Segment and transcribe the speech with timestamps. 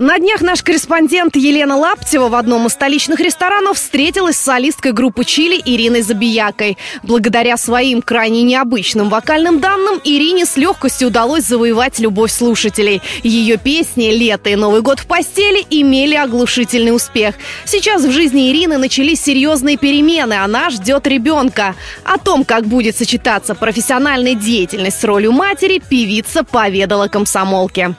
[0.00, 5.26] На днях наш корреспондент Елена Лаптева в одном из столичных ресторанов встретилась с солисткой группы
[5.26, 6.78] «Чили» Ириной Забиякой.
[7.02, 13.02] Благодаря своим крайне необычным вокальным данным Ирине с легкостью удалось завоевать любовь слушателей.
[13.22, 17.34] Ее песни «Лето» и «Новый год в постели» имели оглушительный успех.
[17.66, 20.32] Сейчас в жизни Ирины начались серьезные перемены.
[20.32, 21.74] Она ждет ребенка.
[22.04, 27.94] О том, как будет сочетаться профессиональная деятельность с ролью матери, певица поведала комсомолке.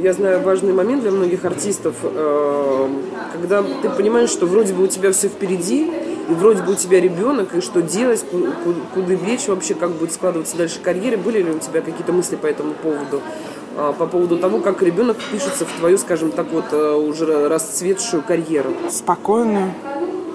[0.00, 2.88] Я знаю важный момент для многих артистов, э,
[3.32, 5.90] когда ты понимаешь, что вроде бы у тебя все впереди,
[6.28, 8.24] и вроде бы у тебя ребенок, и что делать,
[8.94, 11.16] куда бечь вообще, как будет складываться дальше карьера.
[11.16, 13.20] Были ли у тебя какие-то мысли по этому поводу?
[13.76, 18.22] А, по поводу того, как ребенок впишется в твою, скажем так, вот э, уже расцветшую
[18.22, 18.70] карьеру?
[18.90, 19.74] Спокойно.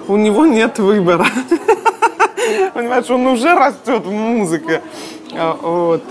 [0.08, 1.26] У него нет выбора.
[2.74, 4.82] Понимаешь, он уже растет в музыке.
[5.32, 6.02] А, вот.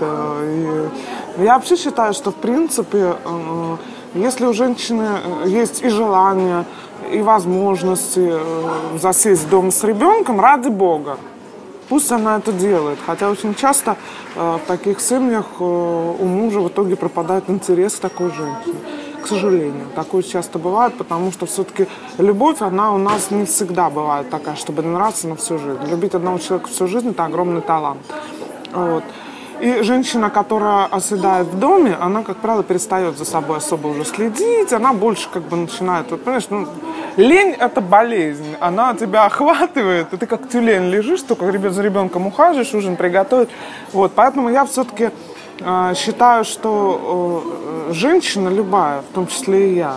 [1.36, 3.76] Э, я вообще считаю, что в принципе, э,
[4.14, 5.06] если у женщины
[5.44, 6.64] э, есть и желание,
[7.12, 8.32] и возможности
[8.98, 11.18] засесть дома с ребенком, ради бога,
[11.88, 12.98] пусть она это делает.
[13.04, 13.96] Хотя очень часто
[14.34, 18.76] в таких семьях у мужа в итоге пропадает интерес к такой женщине.
[19.22, 24.30] К сожалению, такое часто бывает, потому что все-таки любовь, она у нас не всегда бывает
[24.30, 25.84] такая, чтобы нравиться на всю жизнь.
[25.90, 28.00] Любить одного человека всю жизнь– это огромный талант.
[28.72, 29.04] Вот.
[29.64, 34.74] И женщина, которая оседает в доме, она, как правило, перестает за собой особо уже следить,
[34.74, 36.68] она больше как бы начинает, вот, понимаешь, ну,
[37.16, 42.74] лень– это болезнь, она тебя охватывает, и ты как тюлень лежишь, только за ребенком ухаживаешь,
[42.74, 43.48] ужин приготовить,
[43.94, 45.08] вот, поэтому я все-таки
[45.60, 47.42] э, считаю, что
[47.88, 49.96] э, женщина любая, в том числе и я,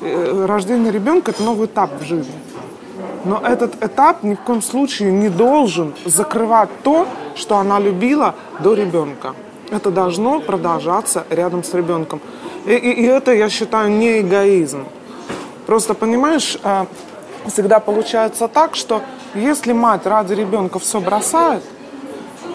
[0.00, 2.32] э, рождение ребенка– это новый этап в жизни.
[3.24, 8.74] Но этот этап ни в коем случае не должен закрывать то, что она любила до
[8.74, 9.34] ребенка.
[9.70, 12.20] Это должно продолжаться рядом с ребенком.
[12.64, 14.84] И, и, и это, я считаю, не эгоизм.
[15.66, 16.86] Просто, понимаешь, э,
[17.46, 19.02] всегда получается так, что
[19.34, 21.62] если мать ради ребенка все бросает,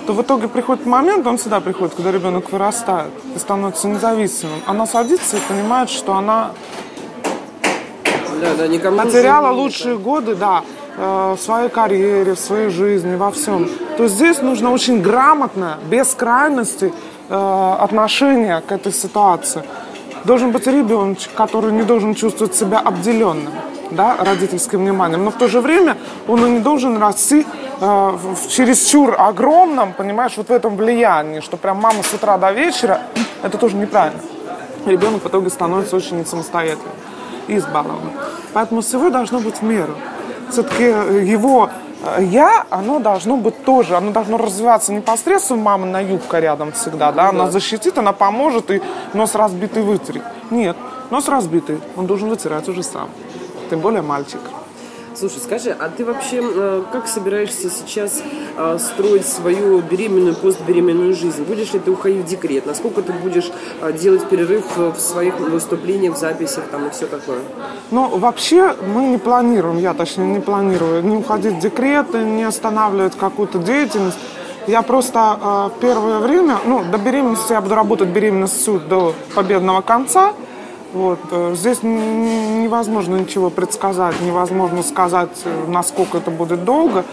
[0.08, 4.60] то в итоге приходит момент, он всегда приходит, когда ребенок вырастает и становится независимым.
[4.66, 6.52] Она садится и понимает, что она
[8.44, 10.64] да, да, никому потеряла лучшие годы, да,
[10.98, 13.70] э, в своей карьере, в своей жизни, во всем.
[13.98, 16.94] То есть здесь нужно очень грамотное, без крайности
[17.30, 19.64] э, отношение к этой ситуации.
[20.26, 23.54] Должен быть ребеночек, который не должен чувствовать себя обделенным
[23.92, 27.46] да, родительским вниманием, но в то же время он и не должен расти
[27.80, 32.52] э, в чересчур огромном, понимаешь, вот в этом влиянии, что прям мама с утра до
[32.52, 33.00] вечера,
[33.42, 34.20] это тоже неправильно.
[34.86, 37.03] Ребенок в итоге становится очень самостоятельным
[37.48, 38.14] и избалованным.
[38.54, 39.96] Поэтому всего должно быть в меру.
[40.50, 41.70] Все-таки его
[42.04, 47.12] э, я, оно должно быть тоже, оно должно развиваться непосредственно мама на юбка рядом всегда,
[47.12, 48.82] да, она защитит, она поможет и
[49.14, 50.24] нос разбитый вытереть.
[50.52, 50.78] Нет,
[51.10, 53.10] нос разбитый, он должен вытирать уже сам,
[53.70, 54.42] тем более мальчик.
[55.16, 58.24] Слушай, скажи, а ты вообще э, как собираешься сейчас
[58.58, 61.44] э, строить свою беременную, постбеременную жизнь?
[61.44, 62.66] Будешь ли ты уходить в декрет?
[62.66, 63.52] Насколько ты будешь
[63.82, 67.40] э, делать перерыв в своих выступлениях, в записях там и все такое?
[67.92, 73.16] Ну, вообще мы не планируем, я точнее не планирую, не уходить в декрет, не останавливать
[73.16, 74.18] какую-то деятельность.
[74.66, 80.34] Я просто э, первое время, ну, до беременности я буду работать беременностью до победного конца.
[80.94, 81.20] Вот.
[81.32, 87.04] Э, здесь невозможно ничего предсказать, невозможно сказать, э, насколько это будет долго,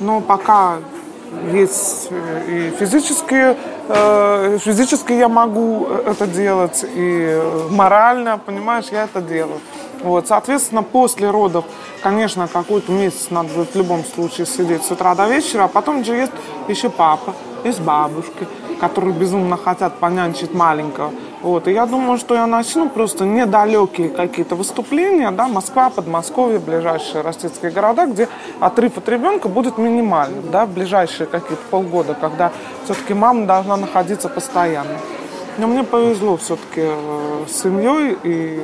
[0.00, 0.78] но пока
[1.52, 3.56] есть э, и физические,
[4.58, 9.60] физически я могу это делать, и морально, понимаешь, я это делаю.
[10.02, 11.64] Вот, соответственно, после родов,
[12.02, 16.04] конечно, какой-то месяц надо будет в любом случае сидеть с утра до вечера, а потом
[16.04, 16.32] же есть
[16.68, 17.34] еще папа,
[17.64, 18.46] есть бабушки,
[18.78, 21.12] которые безумно хотят понянчить маленького.
[21.42, 21.68] Вот.
[21.68, 27.70] И я думаю, что я начну просто недалекие какие-то выступления, да, Москва, Подмосковье, ближайшие российские
[27.70, 28.28] города, где
[28.60, 32.52] отрыв от ребенка будет минимальным, да, в ближайшие какие-то полгода, когда
[32.84, 34.98] все-таки мама должна находиться постоянно.
[35.58, 38.62] Но мне повезло все-таки э, с семьей, и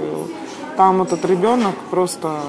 [0.77, 2.41] там этот ребенок просто...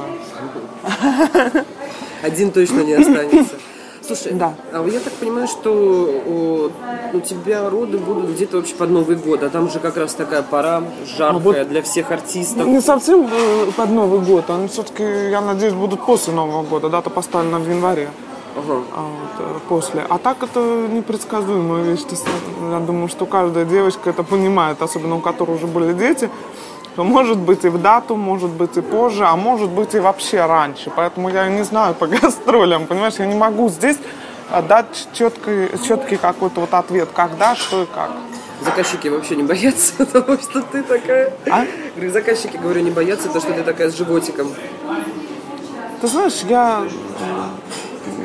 [2.22, 3.56] Один точно не останется.
[4.06, 4.54] Слушай, да.
[4.72, 6.72] а я так понимаю, что
[7.14, 10.44] у тебя роды будут где-то вообще под Новый год, а там же как раз такая
[10.44, 12.68] пора жаркая ну, вот для всех артистов.
[12.68, 17.10] Не совсем э, под Новый год, они все-таки, я надеюсь, будут после Нового года, дата
[17.10, 18.10] поставлена в январе.
[18.56, 18.84] Ага.
[18.96, 20.06] А вот, э, после.
[20.08, 22.02] А так это непредсказуемая вещь.
[22.72, 26.30] Я думаю, что каждая девочка это понимает, особенно у которой уже были дети.
[26.96, 30.46] То может быть и в дату, может быть и позже, а может быть и вообще
[30.46, 30.92] раньше.
[30.96, 33.98] Поэтому я не знаю по гастролям, понимаешь, я не могу здесь
[34.50, 38.12] а, дать четкий, четкий какой-то вот ответ, когда, что и как.
[38.62, 41.34] Заказчики вообще не боятся того, что ты такая.
[41.52, 41.66] А?
[41.96, 44.54] Говорю, заказчики, говорю, не боятся того, что ты такая с животиком.
[46.00, 46.84] Ты знаешь, я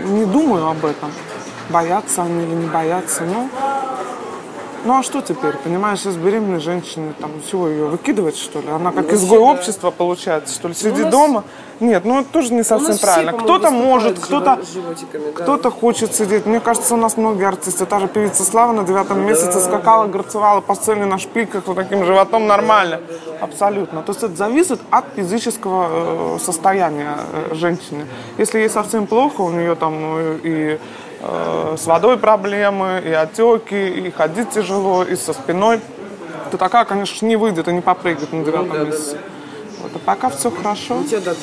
[0.05, 1.11] не думаю об этом.
[1.69, 3.49] Боятся они или не боятся, но
[4.85, 8.69] ну а что теперь, понимаешь, из беременной женщины, там, всего ее выкидывать, что ли?
[8.69, 9.45] Она как ну, изгой да.
[9.45, 11.13] общества получается, что ли, ну, сидит нас...
[11.13, 11.45] дома.
[11.81, 13.33] Нет, ну это тоже не совсем правильно.
[13.33, 14.61] Кто-то может, кто-то
[15.35, 16.45] кто-то хочет сидеть.
[16.45, 19.61] Мне кажется, у нас многие артисты, та же певица Слава на девятом месяце да.
[19.61, 23.01] скакала, горцевала по сцене на шпильках вот таким животом нормально.
[23.41, 24.03] Абсолютно.
[24.03, 28.07] То есть это зависит от физического э, состояния э, женщины.
[28.37, 30.79] Если ей совсем плохо, у нее там ну, и
[31.23, 35.81] с водой проблемы, и отеки, и ходить тяжело, и со спиной,
[36.51, 39.13] то такая, конечно, не выйдет и не попрыгает на девятом ну, да, месяце.
[39.13, 39.83] Да, да.
[39.83, 40.99] Вот, а пока все хорошо.
[40.99, 41.35] У тебя, да,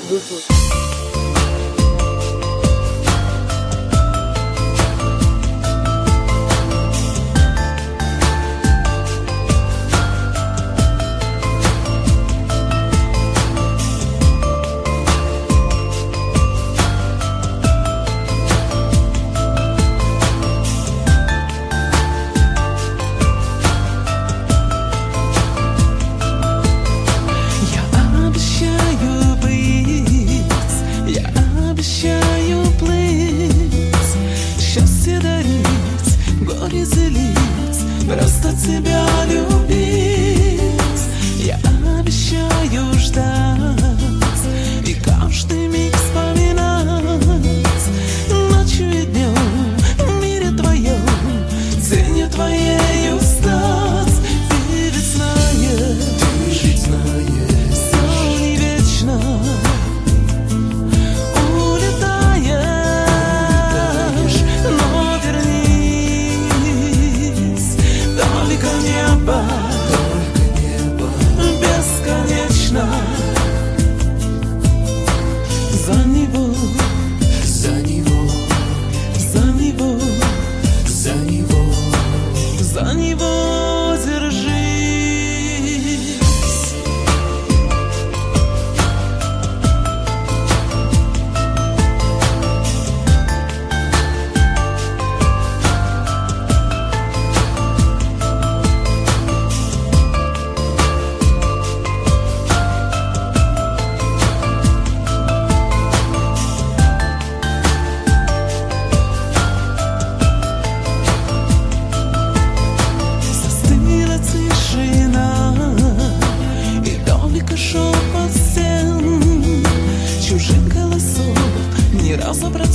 [122.47, 122.69] собрать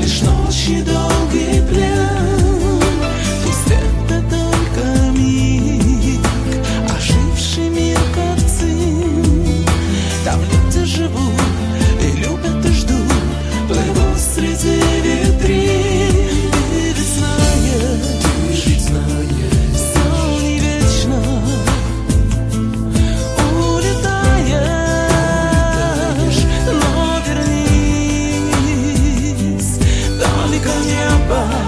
[0.00, 2.80] Лишь ночи долгий плен
[3.44, 4.86] Пусть это только
[6.96, 9.64] Оживший мир картин
[10.24, 11.40] Там люди живут
[12.00, 13.12] и любят и ждут
[13.68, 15.97] Плывут среди витрин.
[30.60, 31.67] kaniapa.